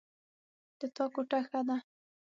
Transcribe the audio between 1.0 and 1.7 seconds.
کوټه ښه